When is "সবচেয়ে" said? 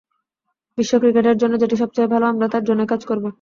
1.75-2.07